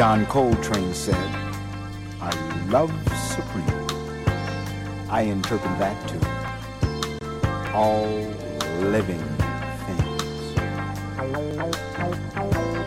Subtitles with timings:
[0.00, 1.14] Coltrane said,
[2.22, 2.34] A
[2.70, 3.66] Love Supreme.
[5.10, 6.16] I interpret that to
[7.74, 8.06] all
[8.80, 9.22] living
[9.84, 10.54] things.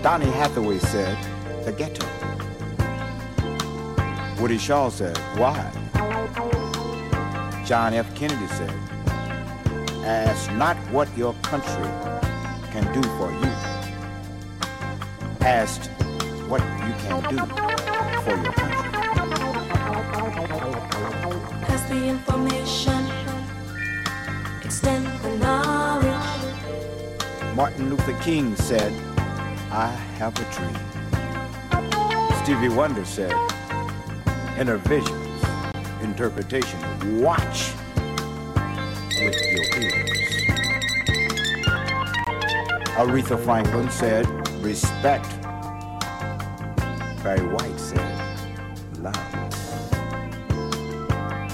[0.01, 1.15] Donny Hathaway said,
[1.65, 2.03] the ghetto.
[4.41, 5.71] Woody Shaw said, why?
[7.63, 8.11] John F.
[8.15, 8.73] Kennedy said,
[10.03, 11.91] ask not what your country
[12.71, 13.51] can do for you.
[15.41, 15.91] Ask
[16.53, 17.37] what you can do
[18.21, 18.83] for your country.
[21.65, 23.01] Pass the information,
[24.63, 26.29] extend the knowledge.
[27.55, 28.93] Martin Luther King said,
[29.71, 29.87] I
[30.19, 30.77] have a dream.
[32.43, 33.33] Stevie Wonder said,
[34.55, 35.41] Innervisions,
[36.03, 36.79] interpretation,
[37.19, 37.73] watch
[39.23, 40.09] with your ears.
[42.93, 44.27] Aretha Franklin said,
[44.63, 45.42] respect
[47.23, 48.01] Barry White said,
[48.99, 49.15] love.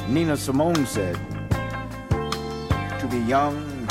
[0.09, 1.16] Nina Simone said,
[3.00, 3.86] to be young,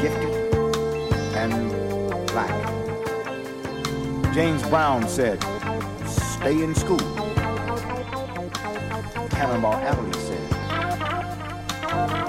[0.00, 0.54] gifted,
[1.36, 1.70] and
[2.28, 2.50] black.
[4.32, 5.38] James Brown said,
[6.06, 6.96] stay in school.
[9.28, 10.48] Cannonball Adderley said,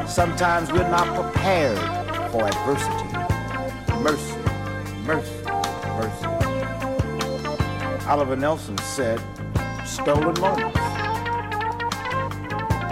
[0.09, 1.80] sometimes we're not prepared
[2.34, 2.97] for adversity.
[8.08, 9.22] Oliver Nelson said,
[9.85, 10.79] stolen moments.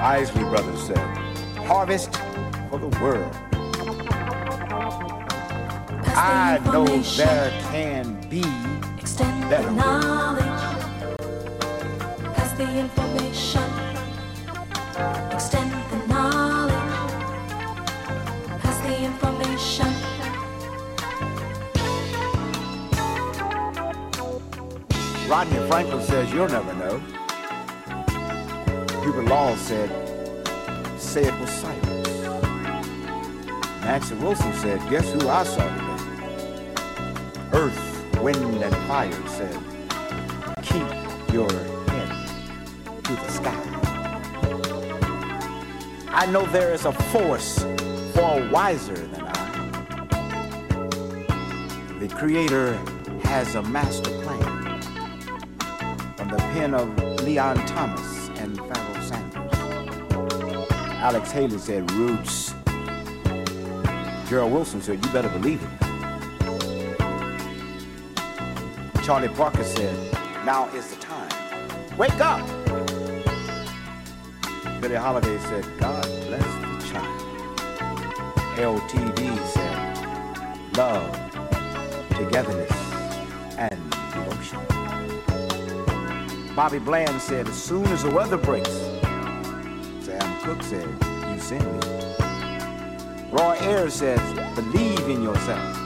[0.01, 0.97] Isley Brothers said,
[1.65, 2.13] harvest
[2.69, 3.33] for the world.
[6.17, 8.41] I know there can be
[9.49, 9.71] better
[25.67, 26.99] Franklin says you'll never know.
[29.01, 29.89] Hubert Laws said,
[30.99, 31.85] Say It with Silence.
[33.81, 35.85] Nancy Wilson said, guess who I saw today?
[37.53, 39.59] Earth, wind, and fire said,
[40.63, 40.87] keep
[41.31, 42.27] your head
[43.03, 43.53] to the sky.
[46.09, 47.63] I know there is a force
[48.13, 49.33] far wiser than I.
[51.99, 52.73] The Creator
[53.23, 54.14] has a master
[56.73, 59.53] of Leon Thomas and Pharoah Sanders.
[61.01, 62.55] Alex Haley said, Roots.
[64.27, 65.69] Gerald Wilson said, You better believe it.
[69.03, 69.95] Charlie Parker said,
[70.45, 71.29] Now is the time.
[71.97, 72.43] Wake up!
[74.81, 77.21] Billie Holiday said, God bless the child.
[78.57, 81.11] LTD said, Love,
[82.17, 82.71] togetherness,
[83.57, 84.74] and devotion.
[86.55, 88.71] Bobby Bland said, as soon as the weather breaks,
[89.99, 90.87] Sam Cooke said,
[91.29, 91.79] you send me.
[93.29, 94.21] Roy Ayers says,
[94.55, 95.77] believe in yourself.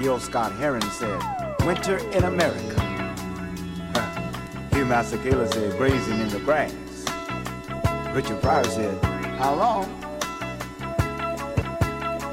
[0.00, 1.22] Gil Scott Heron said,
[1.64, 2.80] winter in America.
[4.72, 6.74] Hugh Masekela said, grazing in the grass.
[8.12, 9.04] Richard Pryor said,
[9.38, 9.84] how long?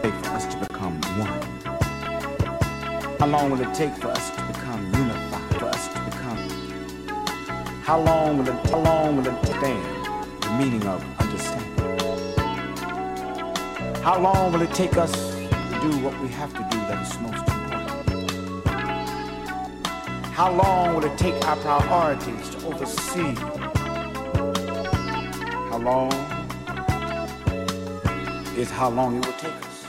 [0.02, 1.42] Take for us to become one.
[3.20, 4.47] How long will it take for us to
[7.88, 10.06] How long will it, how long will it stand?
[10.42, 11.74] The meaning of understanding.
[14.04, 17.18] How long will it take us to do what we have to do that is
[17.22, 18.30] most important?
[20.34, 23.36] How long will it take our priorities to oversee?
[25.70, 26.12] How long
[28.58, 29.86] is how long it will take us?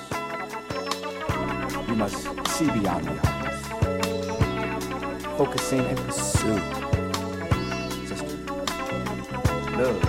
[1.88, 3.60] We must see beyond the obvious,
[5.36, 6.87] focusing and pursue
[9.78, 10.02] love.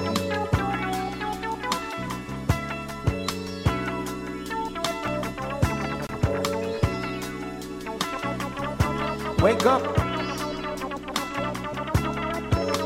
[9.43, 9.83] Wake up.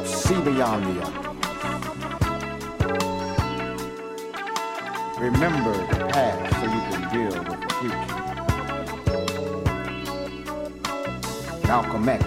[0.06, 1.24] See beyond the obvious.
[5.20, 8.14] Remember the past so you can deal with the future.
[11.66, 12.24] Malcolm X.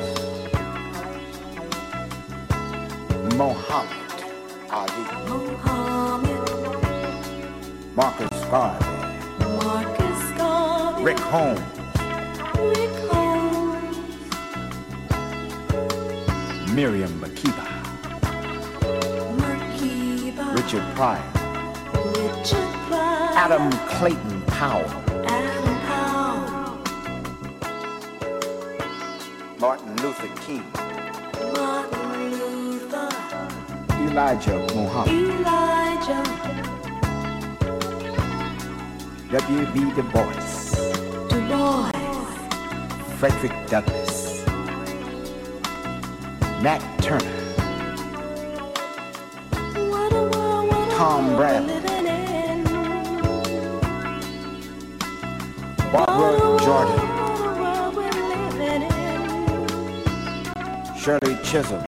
[3.37, 4.06] Muhammad
[7.97, 8.85] Marcus Garvey.
[9.65, 11.61] Marcus Garvey, Rick Holmes.
[12.77, 13.87] Rick Holmes,
[16.75, 17.65] Miriam Makeba.
[19.39, 21.25] Markiba, Richard Pryor.
[22.13, 24.91] Richard Pryor, Adam Clayton Powell.
[25.25, 26.79] Adam Powell,
[29.59, 30.65] Martin Luther King.
[31.55, 33.09] Martin Luther,
[34.03, 35.09] Elijah Muhammad.
[35.09, 36.56] Elijah,
[39.31, 39.81] W.B.
[39.97, 40.23] Du Bois.
[41.29, 41.91] Du Bois,
[43.19, 44.45] Frederick Douglass.
[46.63, 47.27] Nat Turner.
[49.91, 51.75] what a world, Tom Bradley.
[51.75, 52.63] we're living in.
[55.93, 56.97] Barbara Jordan.
[56.97, 59.67] world, what a world we're living in.
[60.97, 61.85] Shirley Chisholm.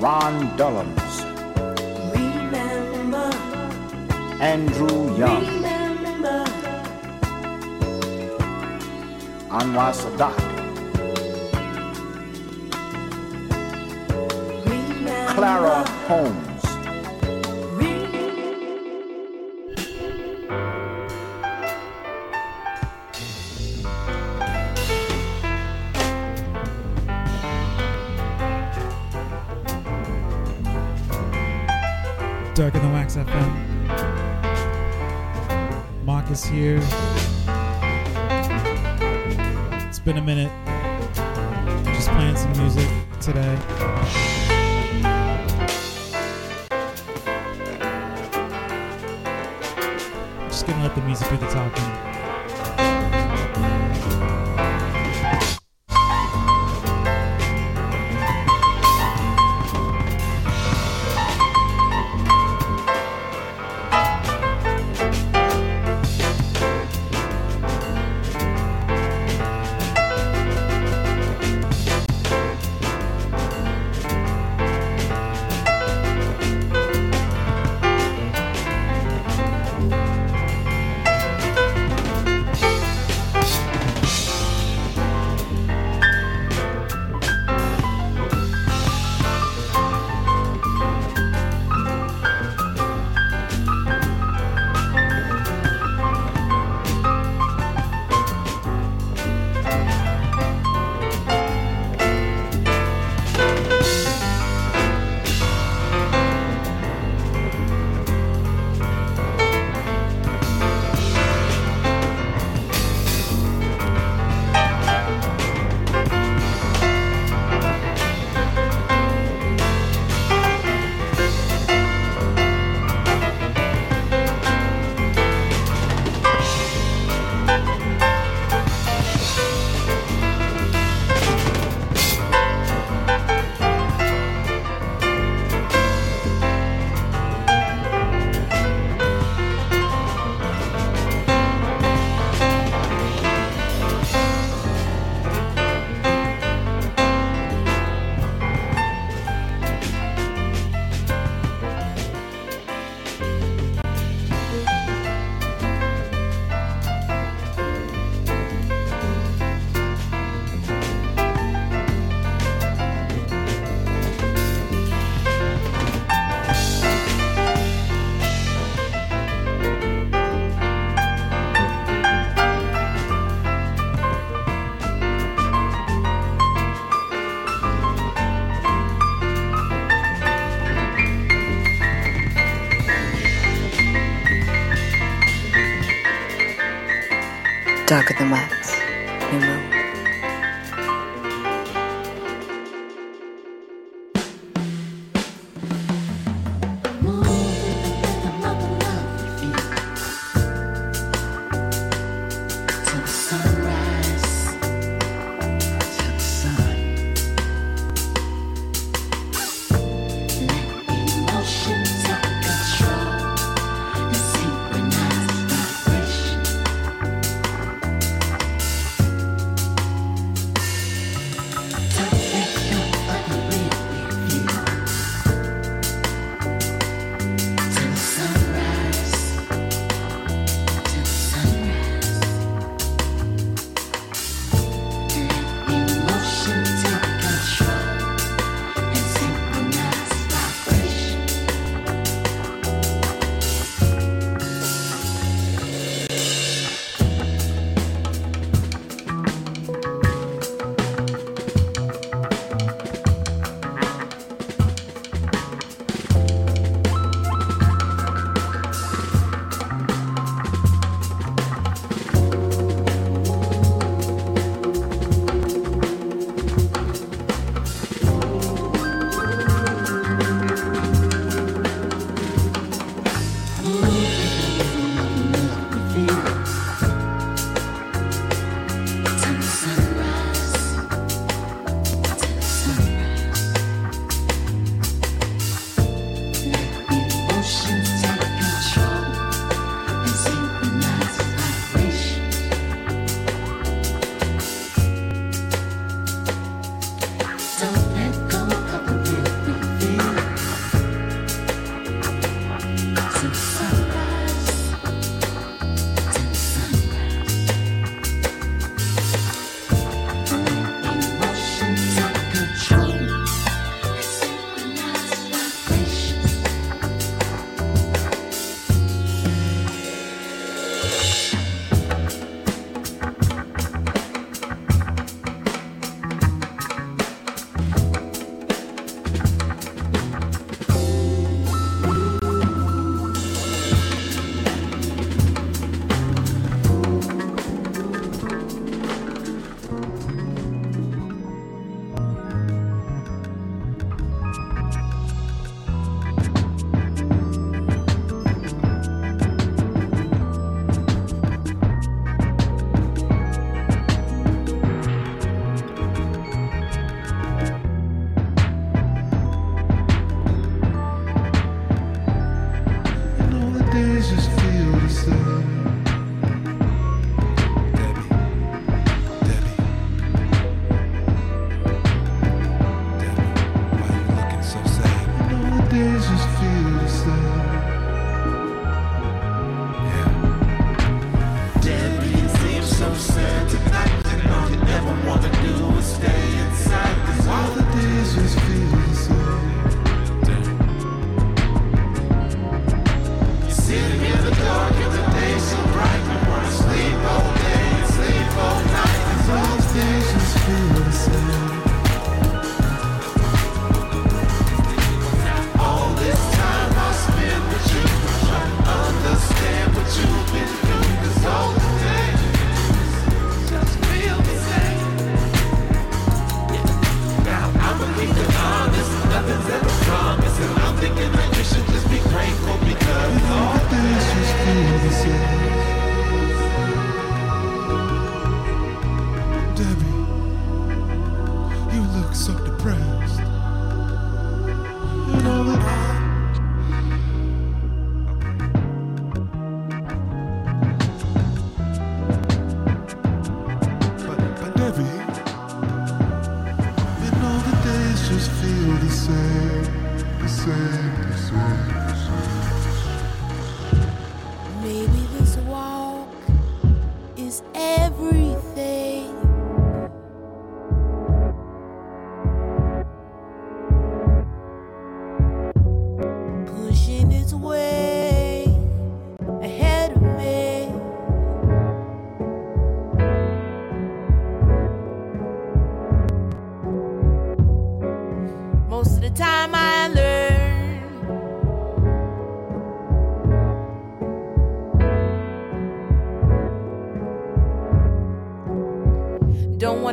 [0.00, 1.09] Ron Dellums.
[4.50, 5.46] Andrew Young.
[9.48, 10.34] Anwar Sadat.
[15.30, 16.59] Clara Holmes.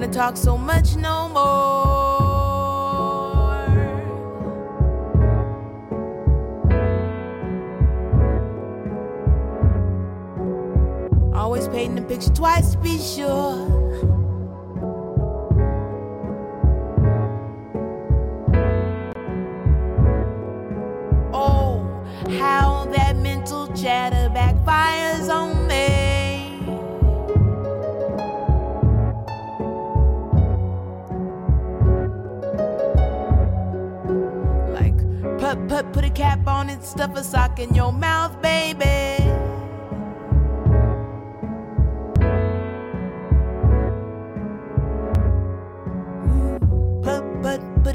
[0.07, 1.26] talk so much no.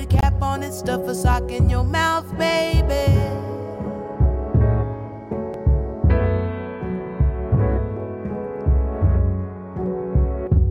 [0.03, 3.13] a cap on and stuff a sock in your mouth, baby.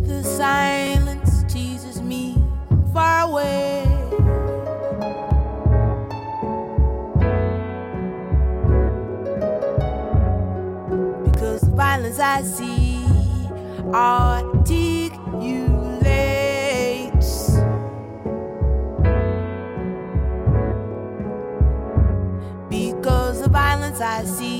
[0.07, 2.43] The silence teases me
[2.93, 3.85] far away.
[11.25, 13.05] Because the violence I see
[13.93, 14.41] are.
[24.21, 24.51] as.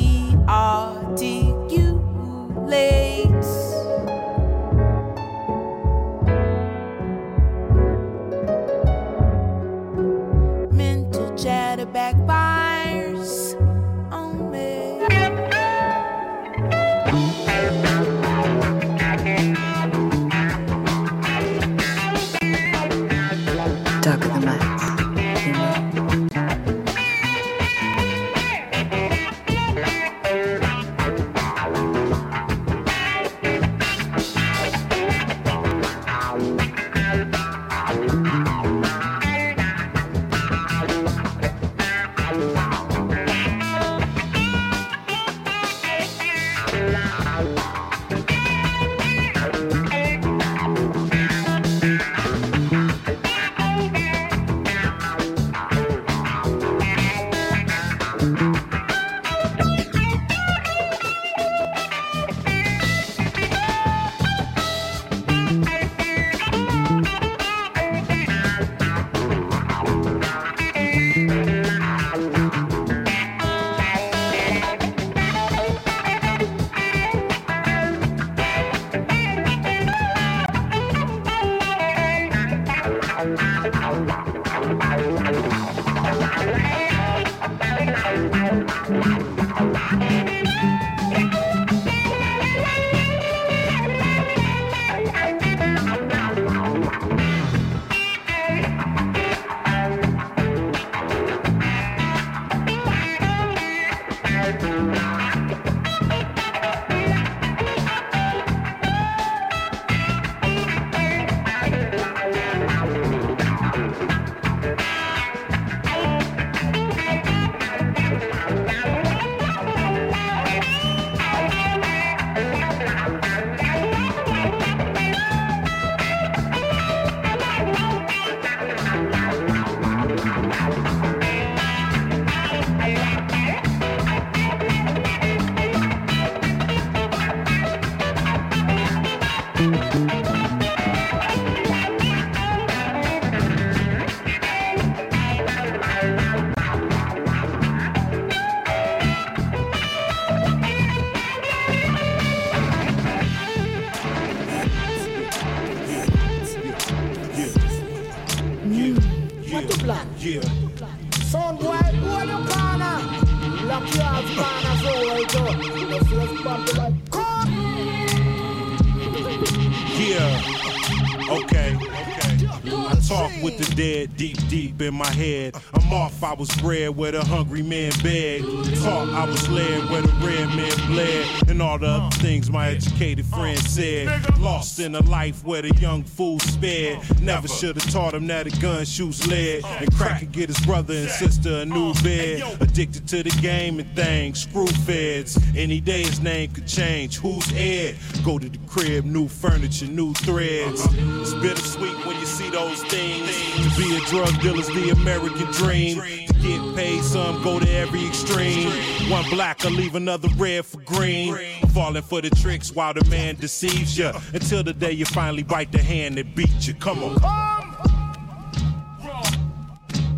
[174.52, 175.56] Deep, in my head.
[175.74, 178.46] I'm off, I was bred where the hungry man begged.
[178.84, 181.50] Taught, I was led where the red man bled.
[181.50, 184.40] And all the things my educated friend said.
[184.40, 187.00] Lost in a life where the young fool spared.
[187.22, 189.66] Never should have taught him that a gun shoots lead.
[189.66, 192.44] And crack could get his brother and sister a new bed.
[192.62, 195.40] Addicted to the game and things, screw feds.
[195.56, 197.18] Any day his name could change.
[197.18, 197.96] Who's Ed?
[198.24, 200.86] Go to the crib, new furniture, new threads.
[200.92, 203.28] It's bittersweet when you see those things.
[203.56, 205.98] To be a drug dealer's the American dream.
[205.98, 208.70] To get paid, some go to every extreme.
[209.10, 211.36] One black will leave another red for green.
[211.74, 214.12] Falling for the tricks while the man deceives you.
[214.34, 216.74] Until the day you finally bite the hand that beat you.
[216.74, 217.16] Come on.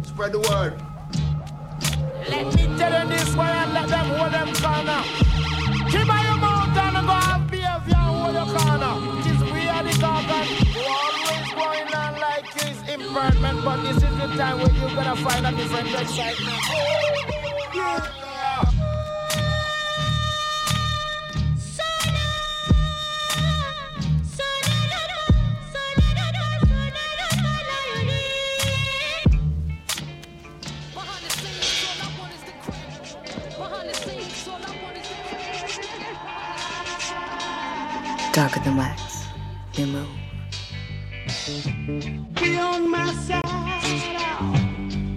[0.04, 0.74] Spread the word.
[2.32, 5.04] Let me tell you this way and let them hold them corner.
[5.92, 8.94] Keep on your mouth and go have behavior and hold your corner.
[9.20, 13.98] It is we are the gargan who always going on like it's impermanent, but this
[13.98, 16.58] is the time where you're gonna find a different excitement.
[17.76, 18.23] Yeah.
[38.34, 39.28] Darker than wax.
[39.78, 40.08] New move.
[42.34, 43.44] Be on my side,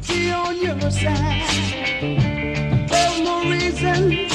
[0.07, 1.43] be on your side.
[2.91, 4.29] There's no reason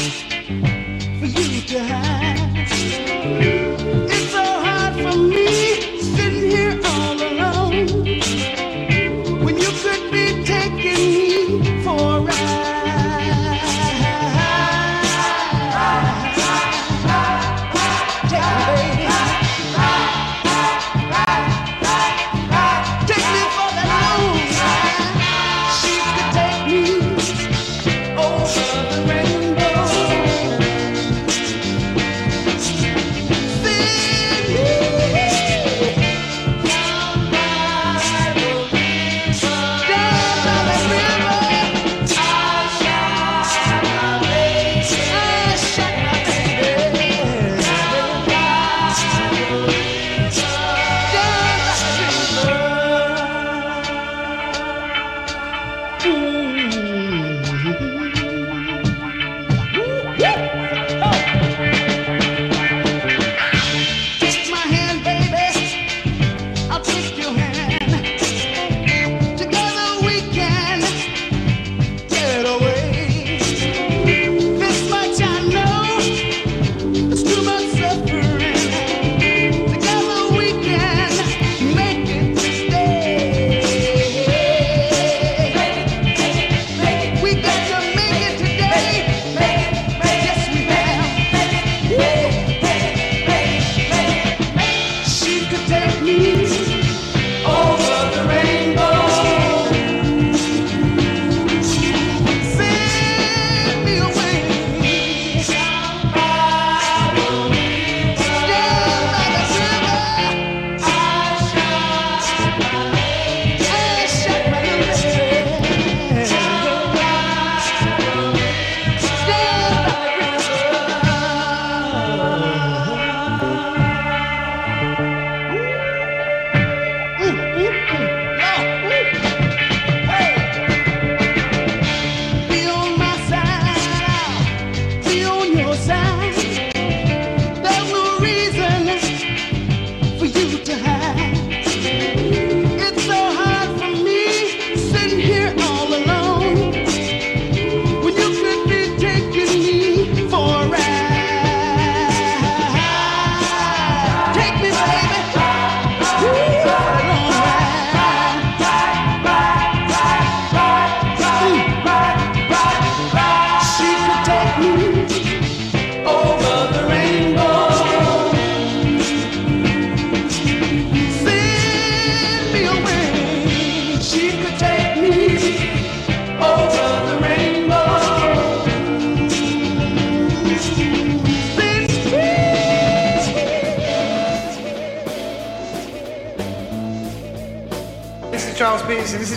[1.19, 3.50] for you to hide.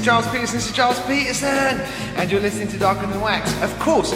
[0.05, 0.57] Charles Peterson.
[0.57, 1.81] This is Charles Peterson.
[2.17, 3.51] And you're listening to Darker Than Wax.
[3.63, 4.13] Of course,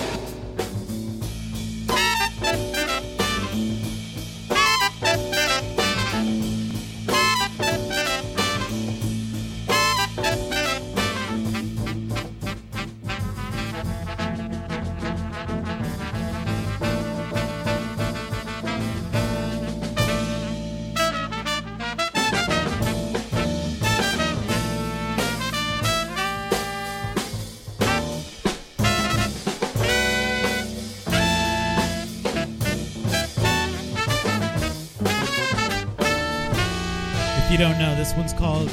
[38.29, 38.71] one's called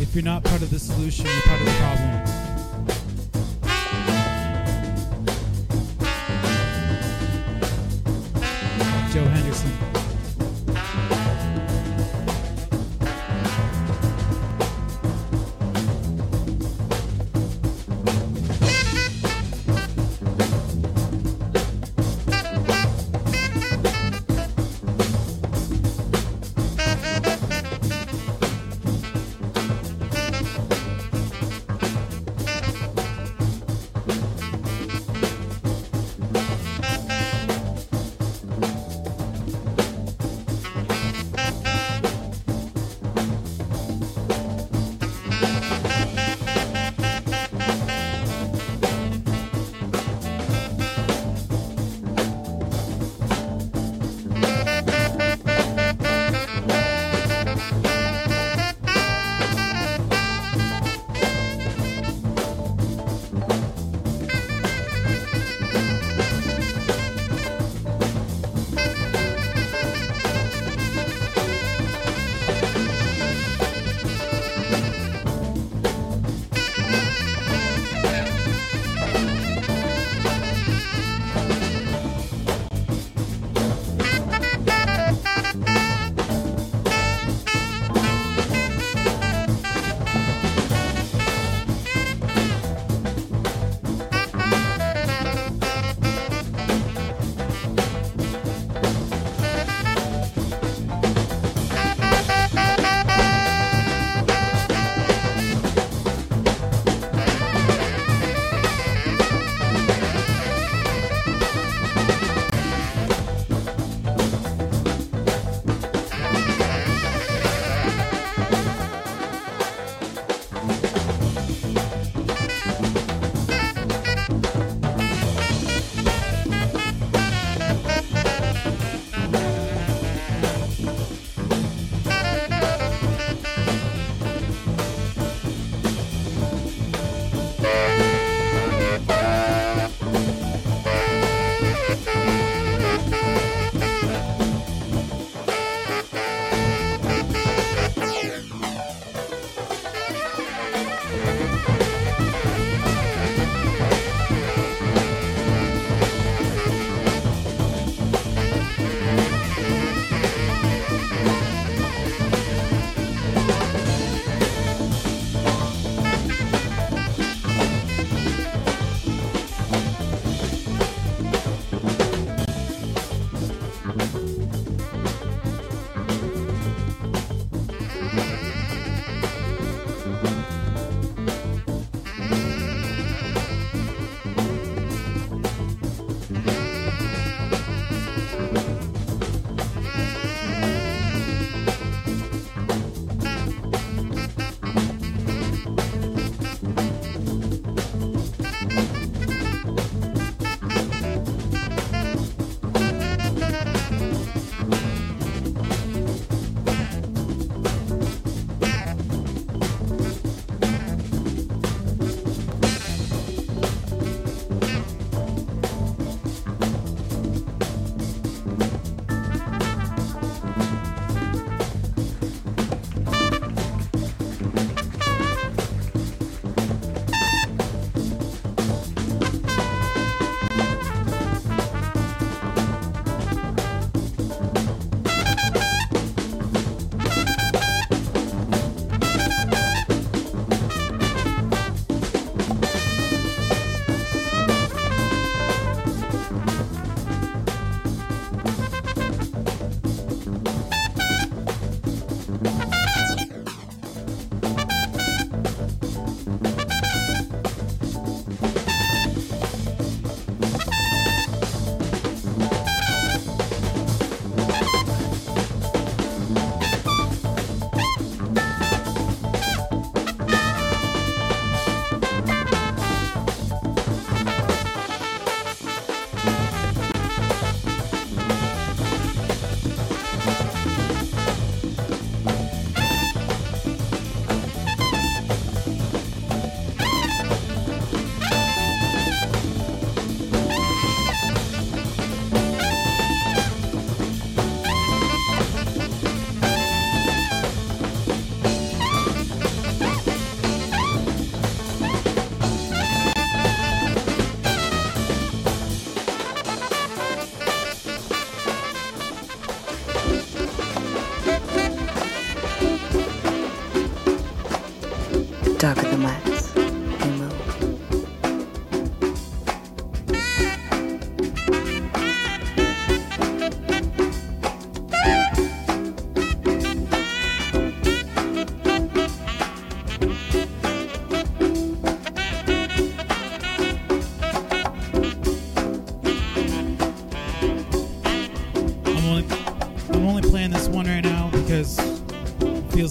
[0.00, 2.13] If You're Not Part of the Solution, You're Part of the Problem.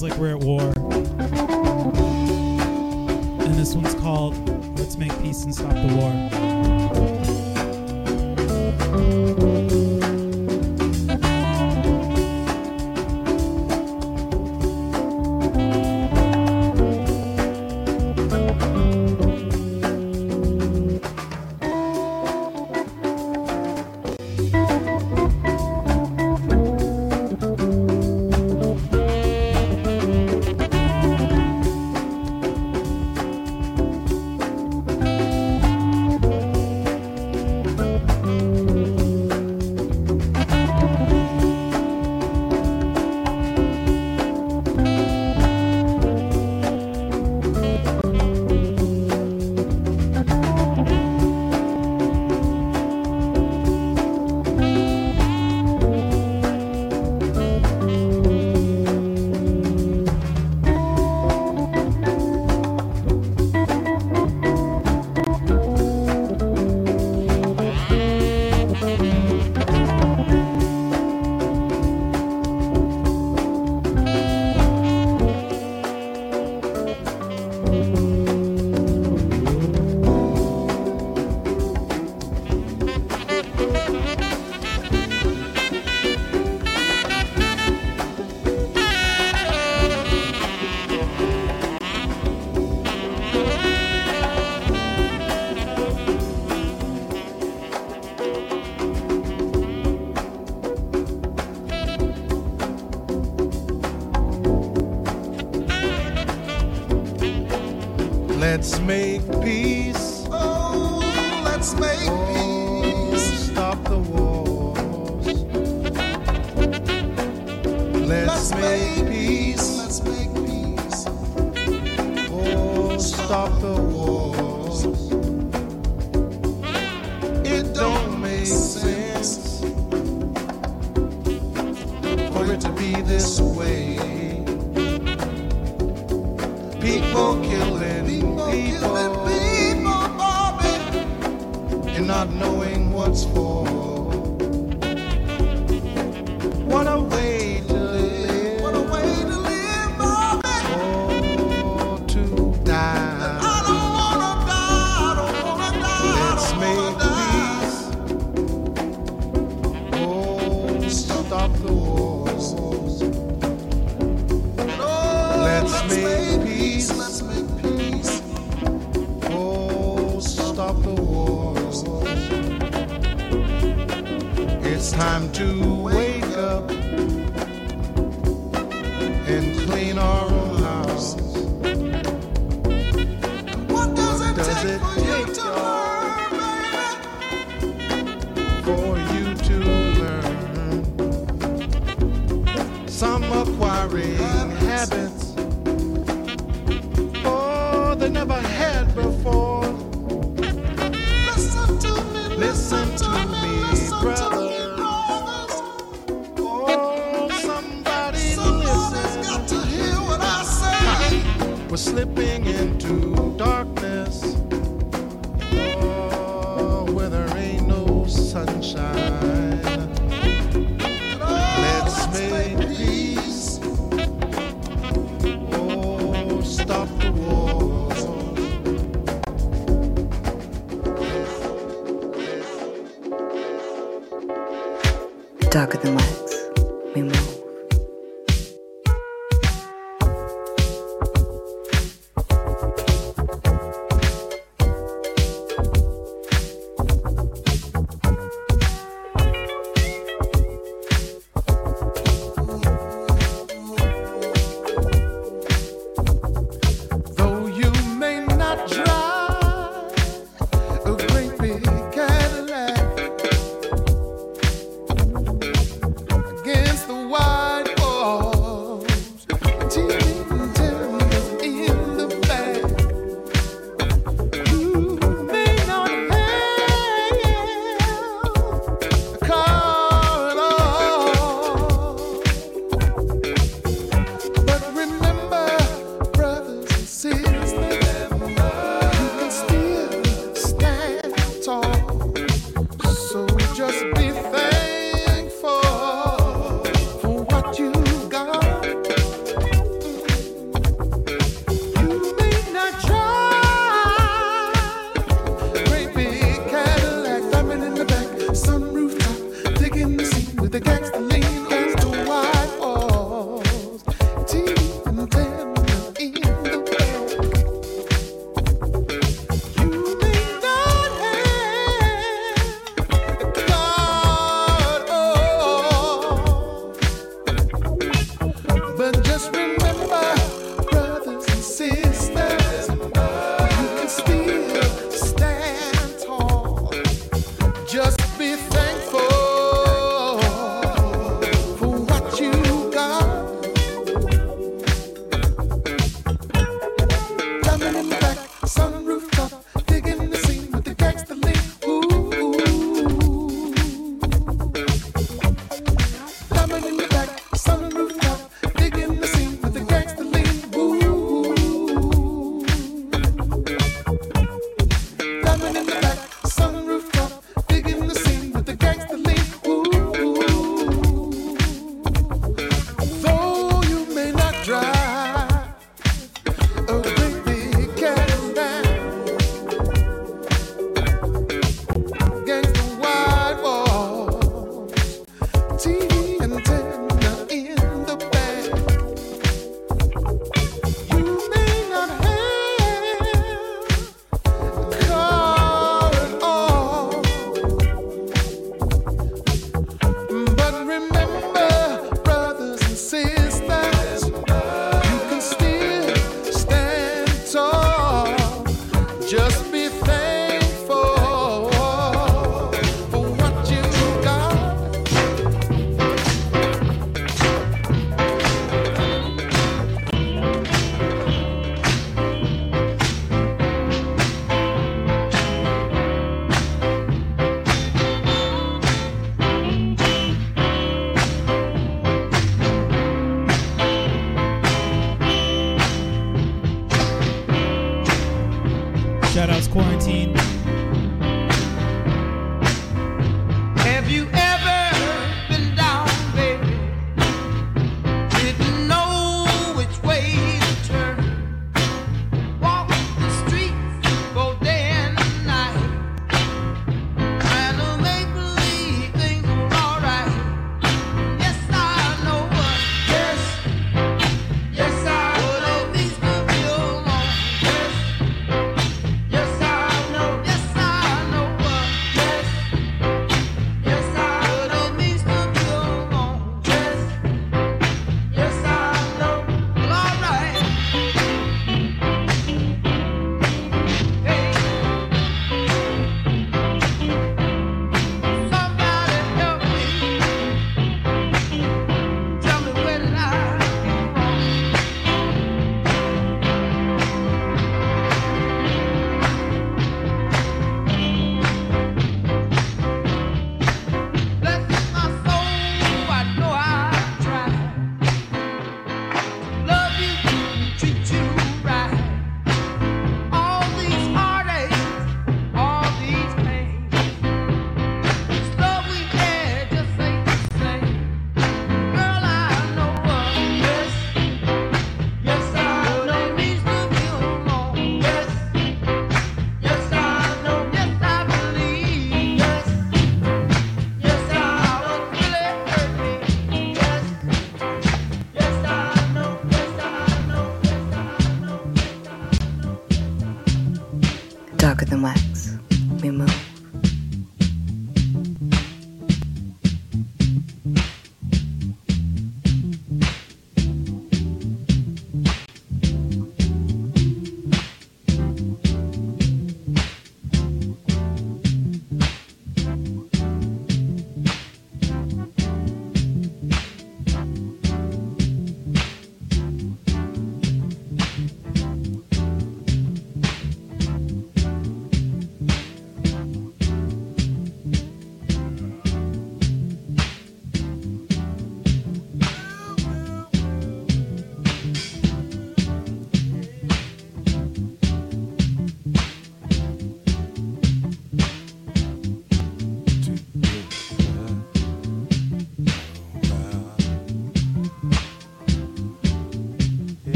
[0.00, 0.62] feels like we're at war.
[3.42, 4.34] And this one's called
[4.78, 6.59] Let's Make Peace and Stop the War.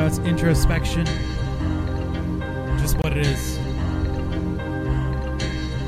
[0.00, 1.04] Shoutouts introspection.
[2.78, 3.58] Just what it is.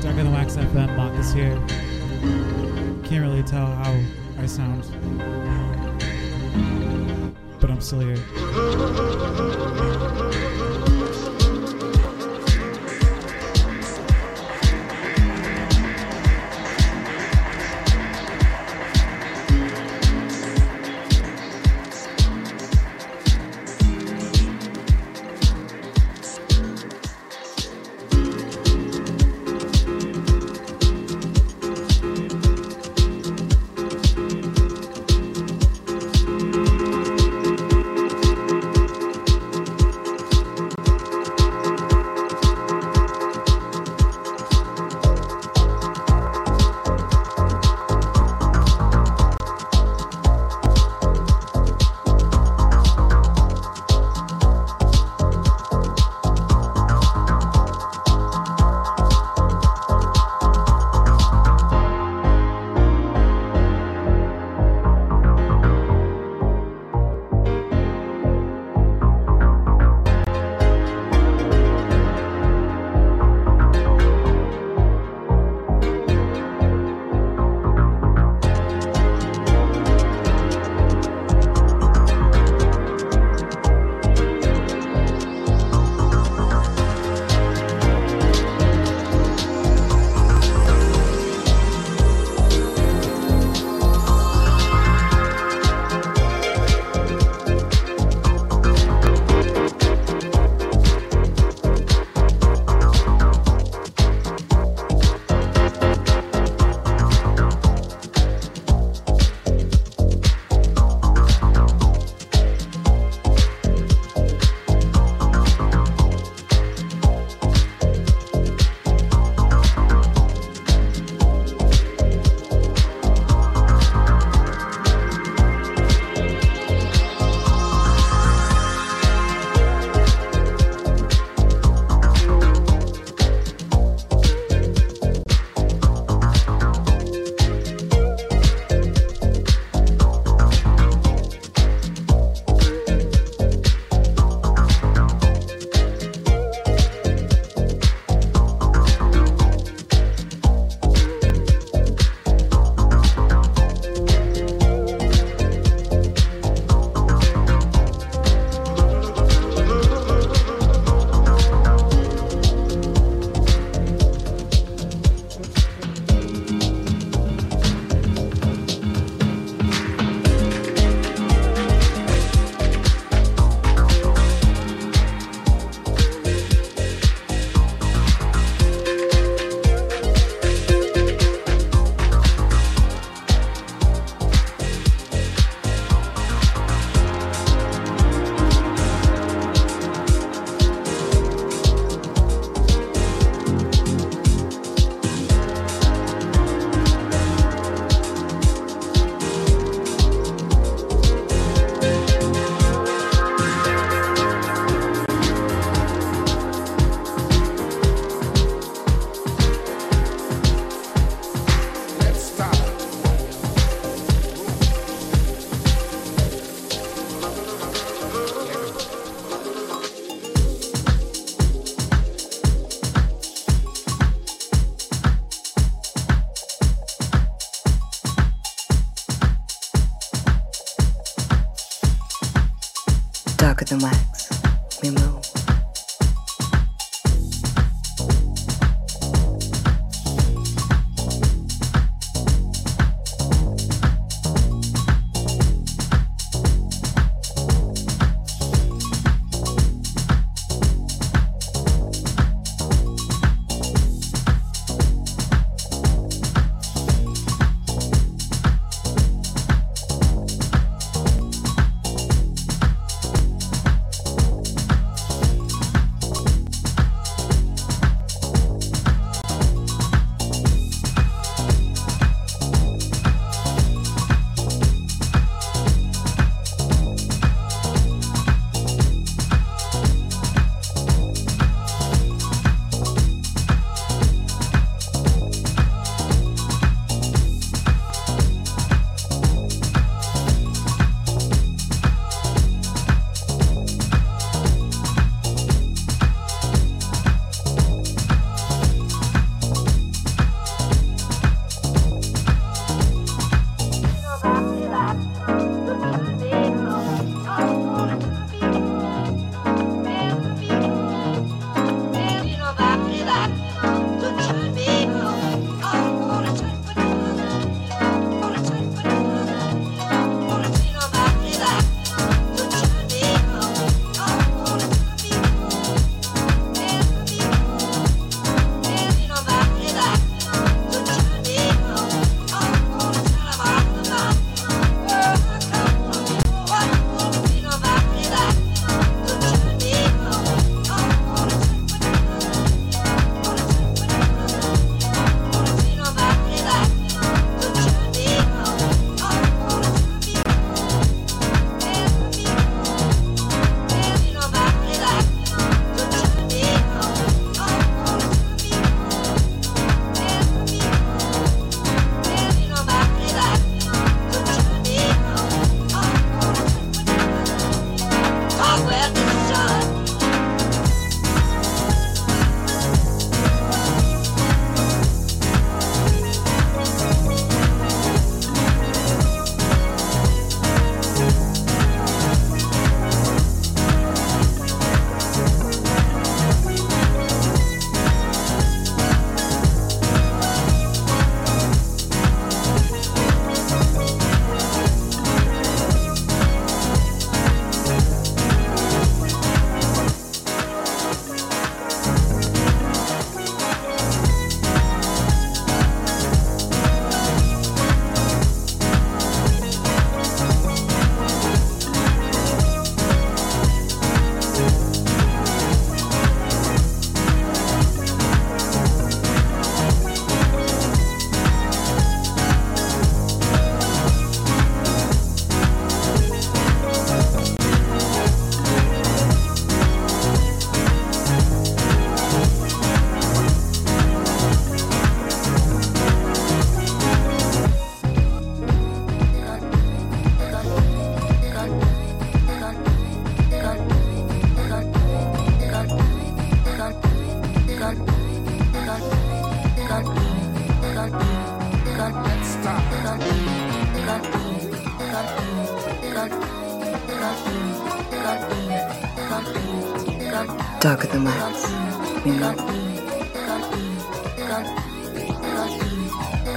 [0.03, 1.55] Darker than Wax FM, Mock is here.
[3.03, 3.99] Can't really tell how
[4.37, 4.83] I sound.
[7.59, 9.62] But I'm still here.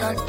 [0.06, 0.26] This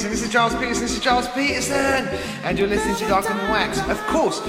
[0.00, 0.10] Peterson.
[0.10, 0.82] This is Gilles Peterson.
[0.82, 2.08] This is Gilles Peterson.
[2.44, 3.80] And you're listening to Darker Than Wax.
[3.88, 4.40] Of course.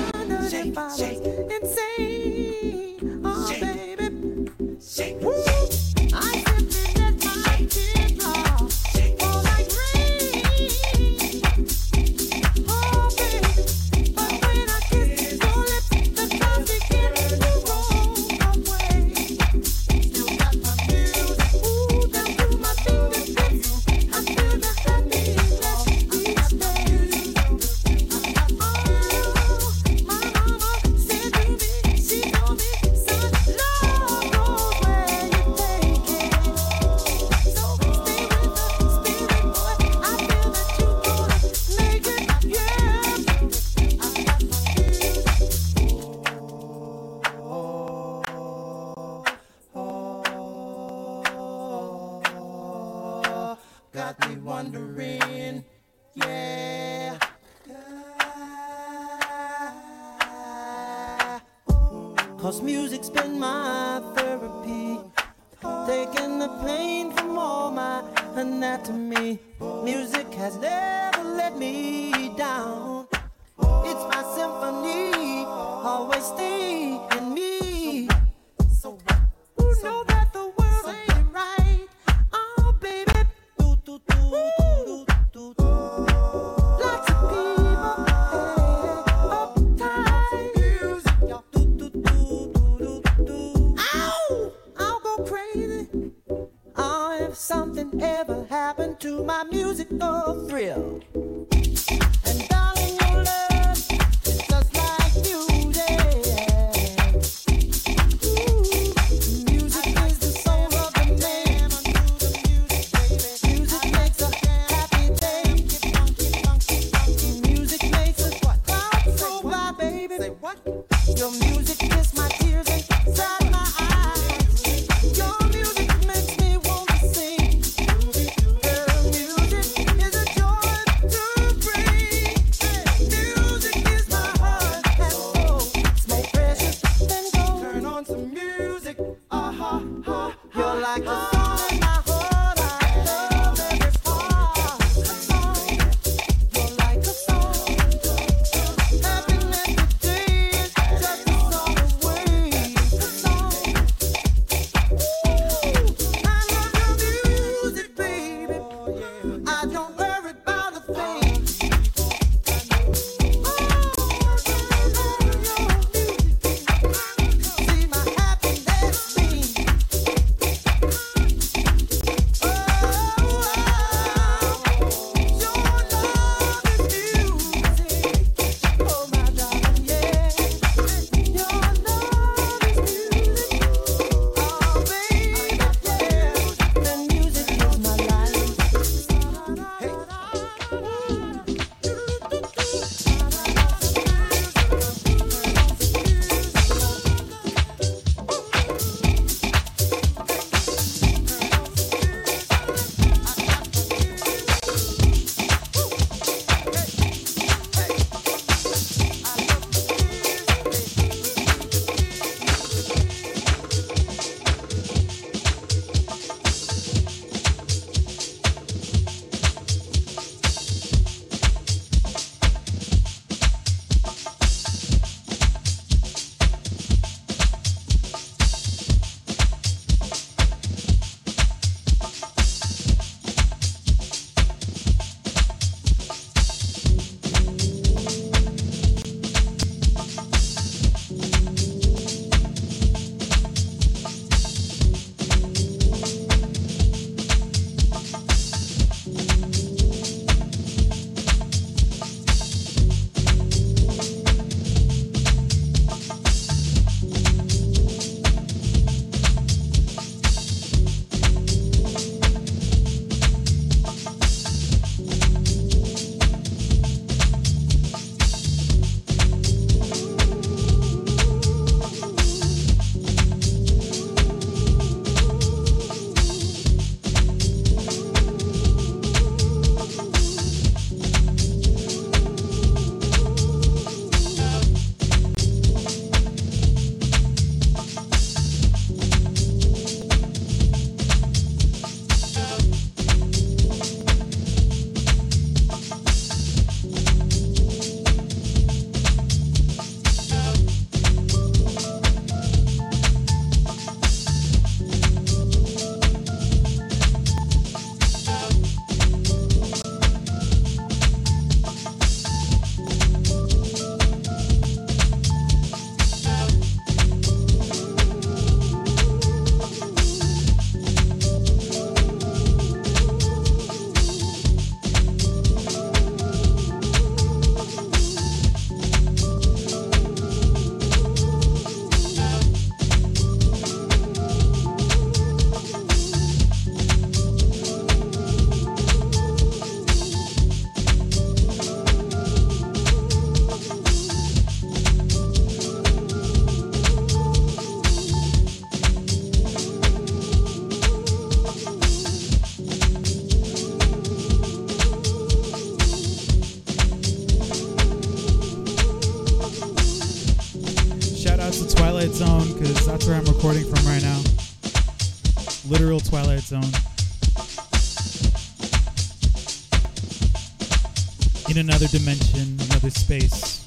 [371.52, 373.66] In another dimension, another space.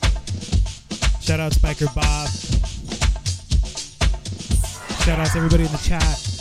[1.21, 2.29] Shout out Spiker Bob.
[5.05, 6.34] Shout out to everybody in the chat.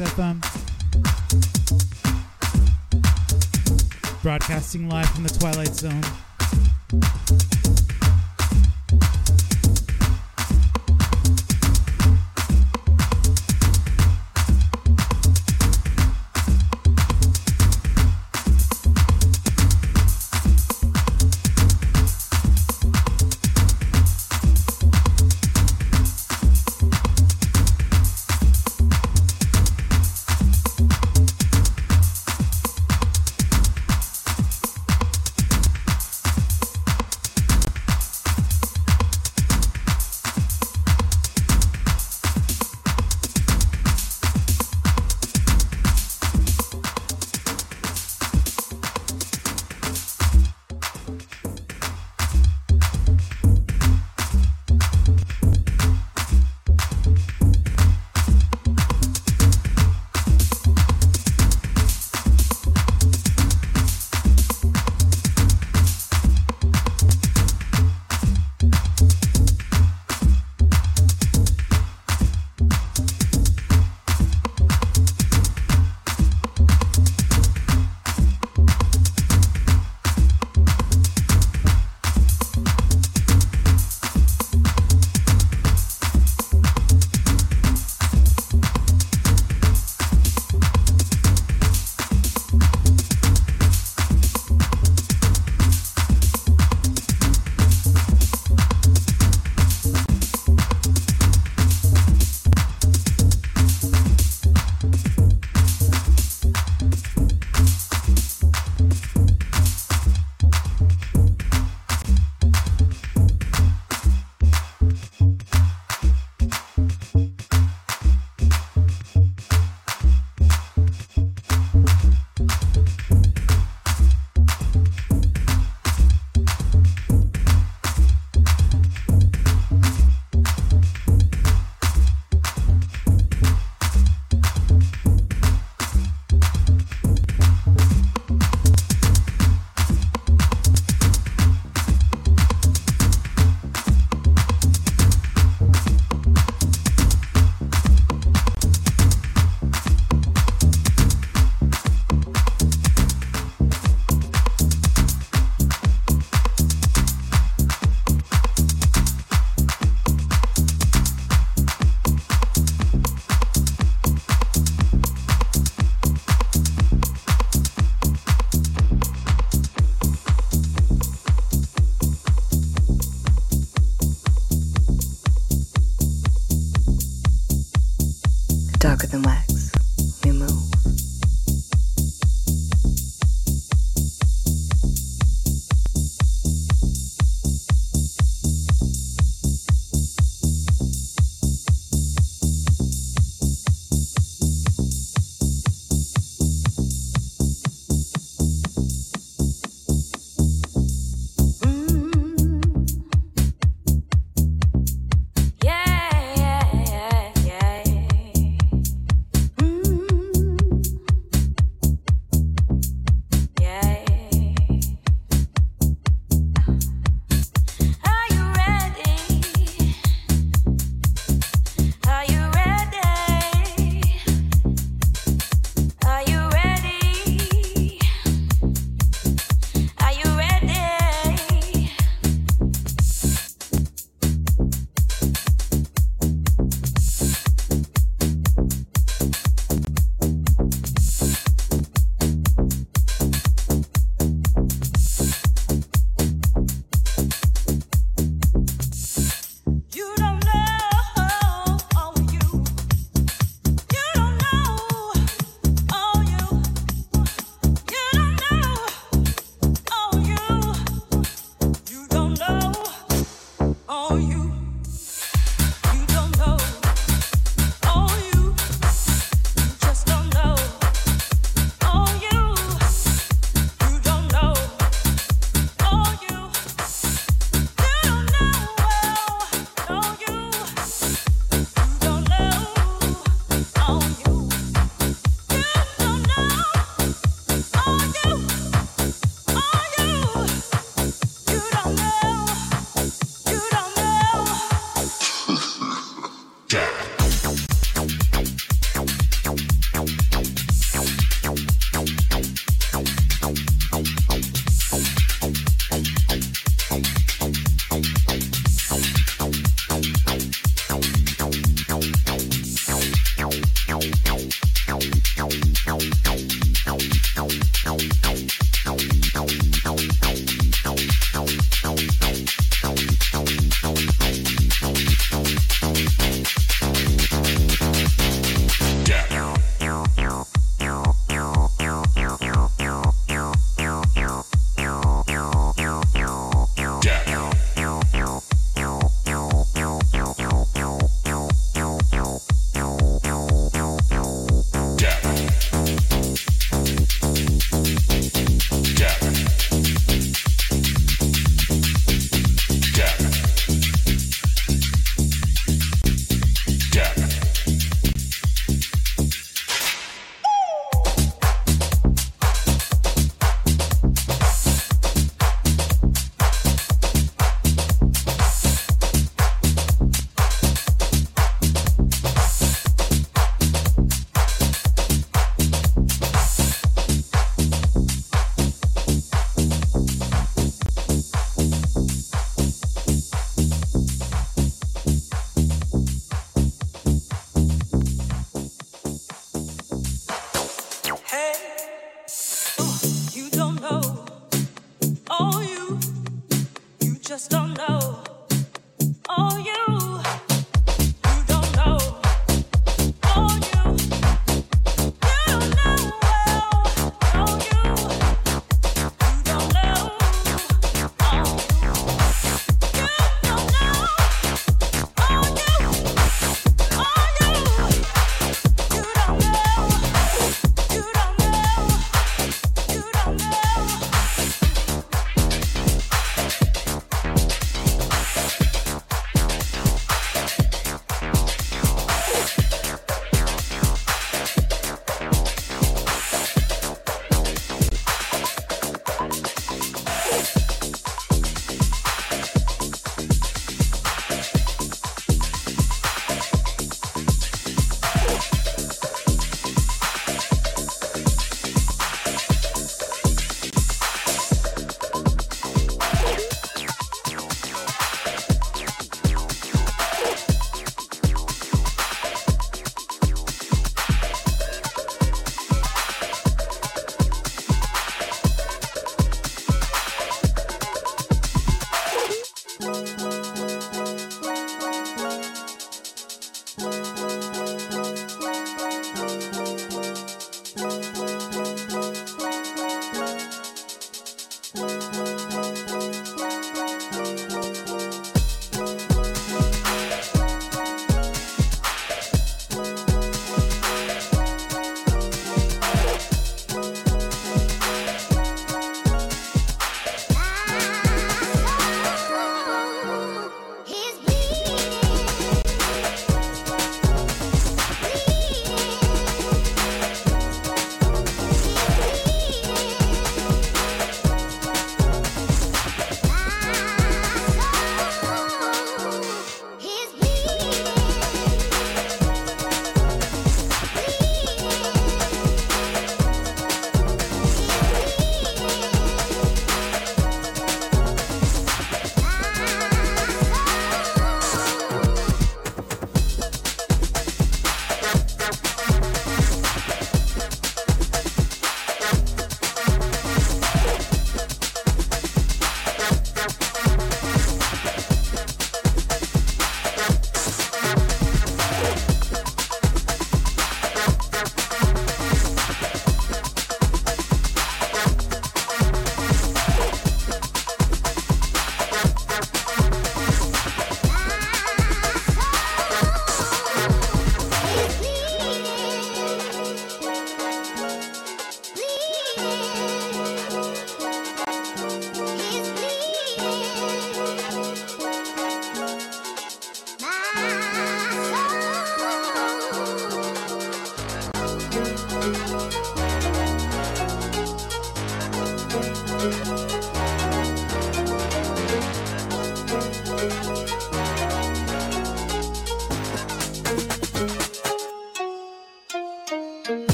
[0.00, 0.40] FM.
[4.22, 6.02] Broadcasting live from the Twilight Zone.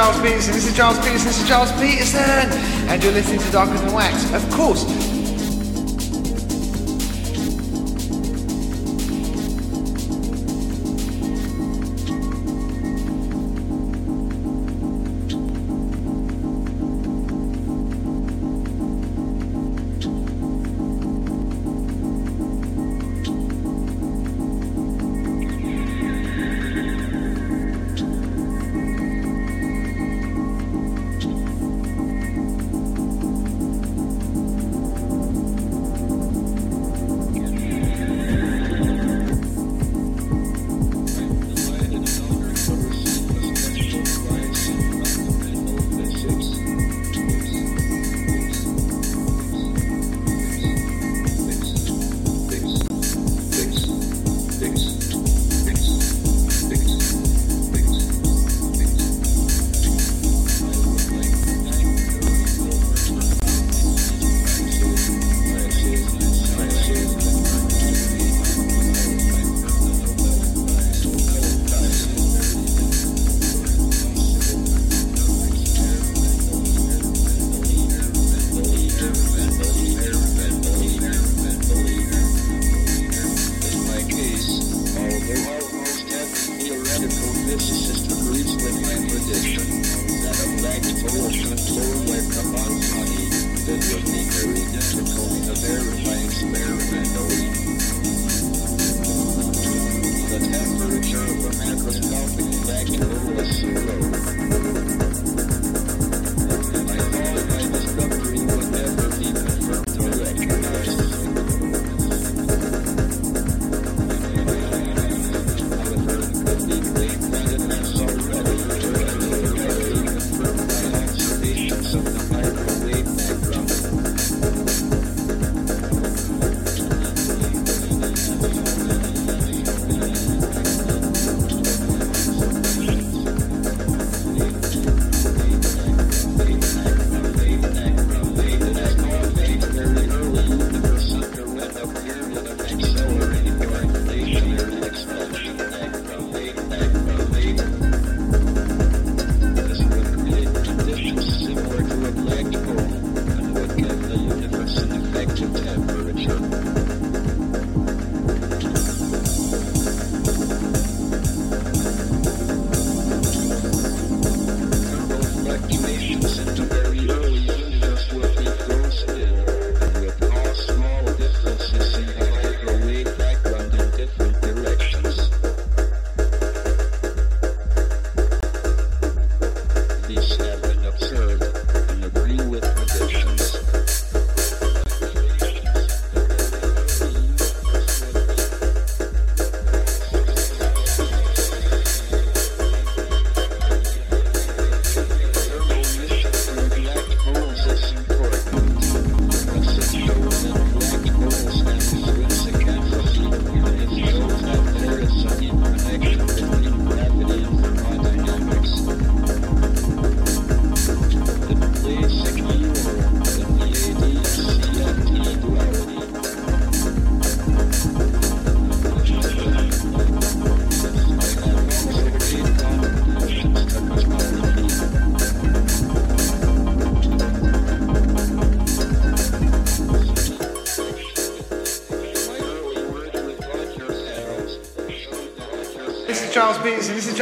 [0.00, 2.48] Charles Peterson, this is Charles Peterson, this is Charles Peterson,
[2.88, 4.32] and you're listening to Darker Than Wax.
[4.32, 4.84] Of course,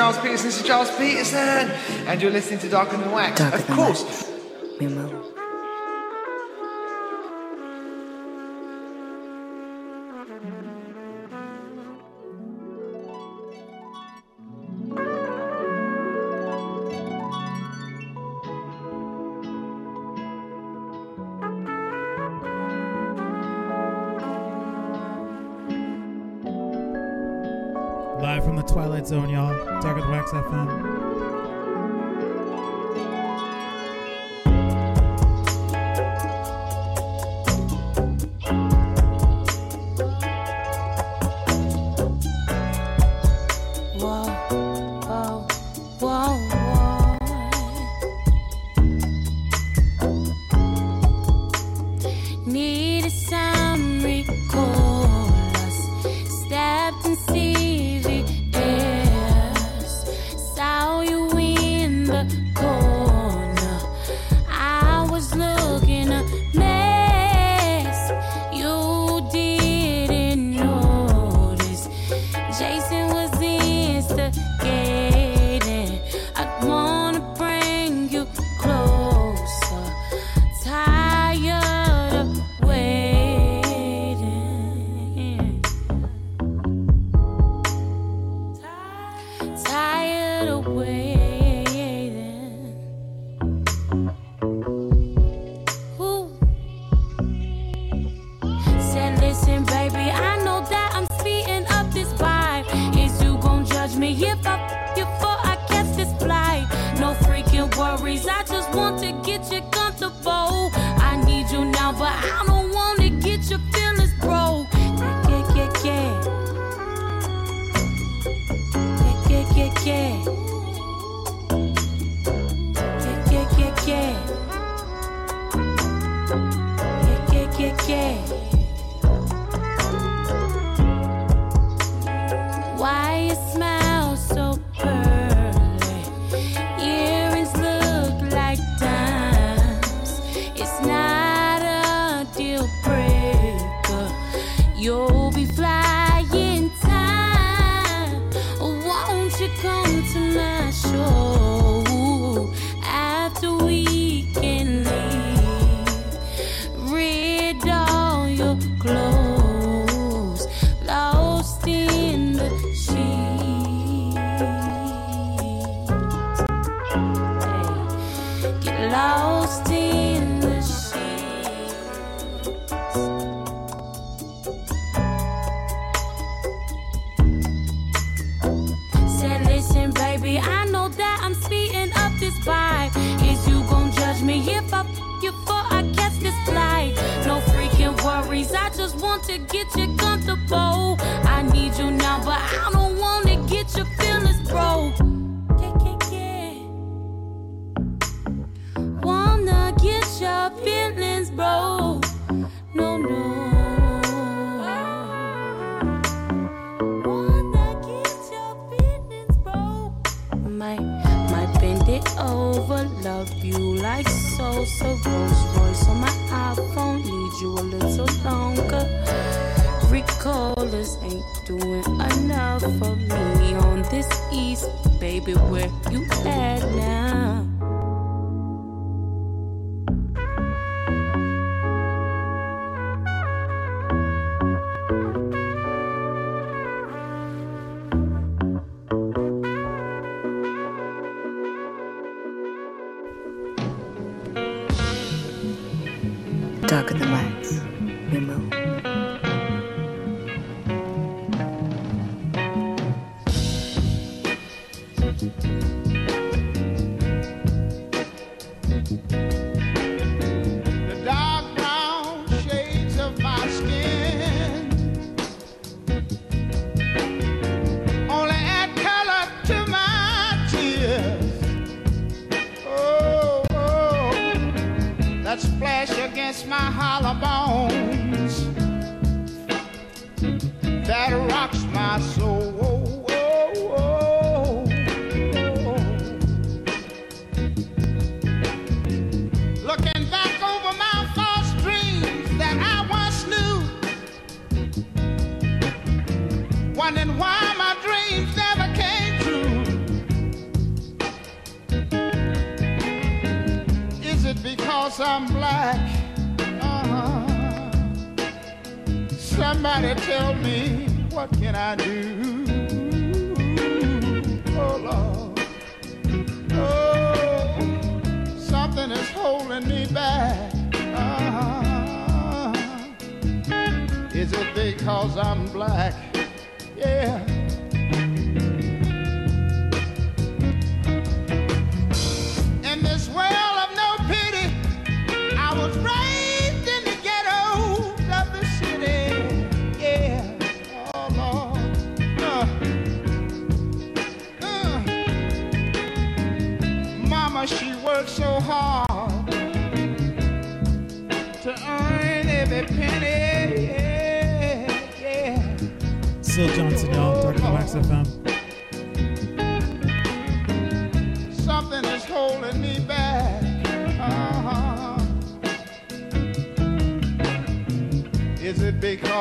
[0.08, 0.46] Charles Peterson.
[0.46, 1.70] This is Charles Peterson.
[2.08, 3.38] And you're listening to Darker Than Wax.
[3.38, 4.17] Darker of Than course.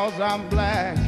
[0.07, 1.06] because I'm black.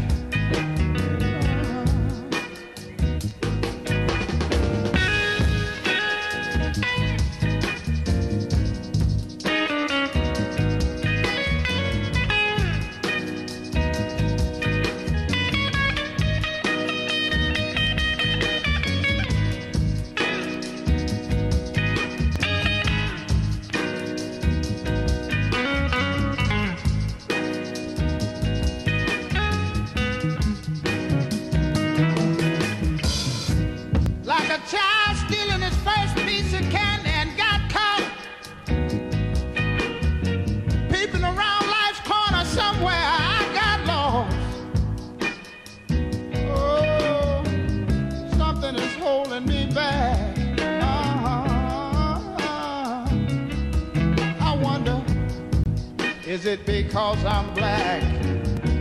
[56.40, 58.02] Is it because I'm black?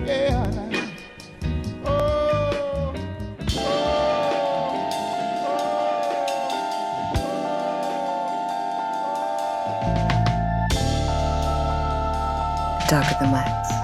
[0.06, 0.44] Yeah.
[12.88, 13.77] Darker than wax.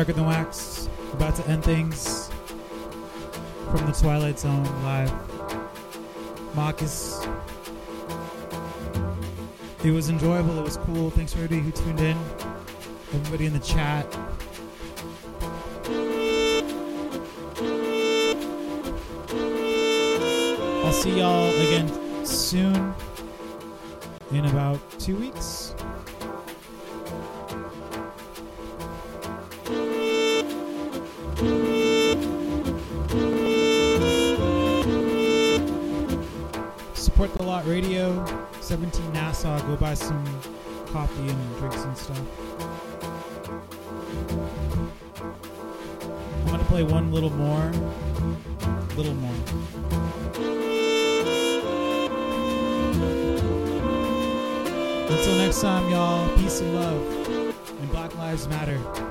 [0.00, 2.30] Darker Than Wax, about to end things
[3.70, 5.12] from the Twilight Zone live.
[6.54, 7.26] Marcus.
[9.84, 11.10] It was enjoyable, it was cool.
[11.10, 12.16] Thanks for everybody who tuned in,
[13.12, 14.06] everybody in the chat.
[20.82, 22.94] I'll see y'all again soon
[24.32, 25.49] in about two weeks.
[37.66, 38.24] Radio,
[38.60, 39.60] 17 Nassau.
[39.66, 40.24] Go buy some
[40.86, 42.20] coffee and drinks and stuff.
[46.32, 47.70] I'm gonna play one little more,
[48.96, 49.34] little more.
[55.10, 56.36] Until next time, y'all.
[56.38, 57.28] Peace and love,
[57.80, 59.09] and Black Lives Matter.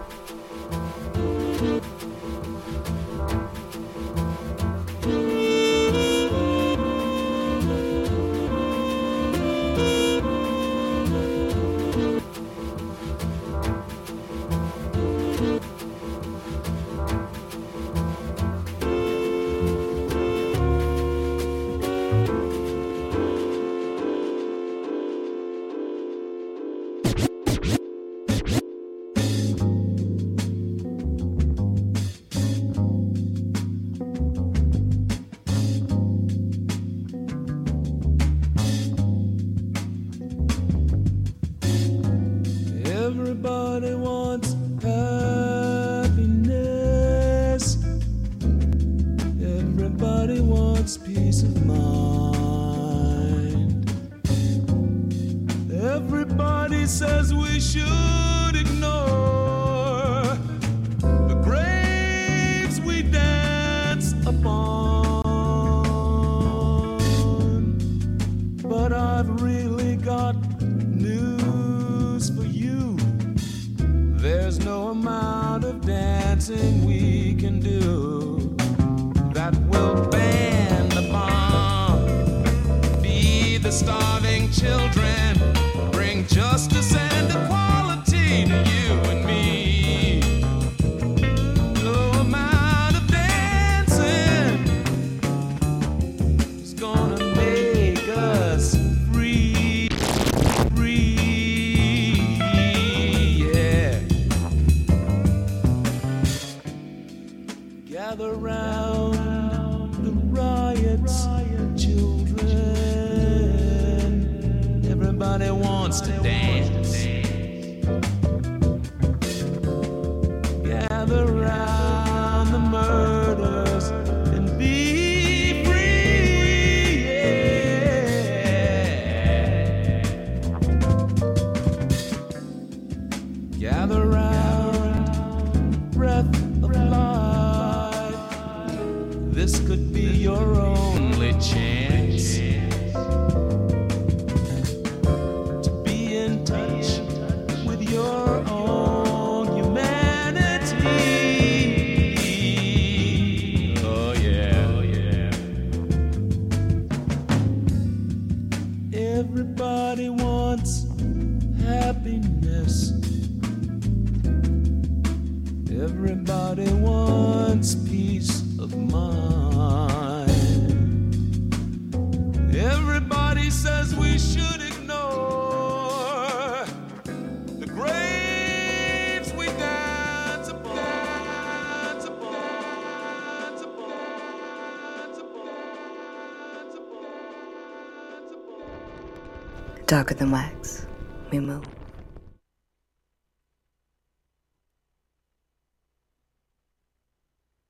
[190.20, 190.49] than wet.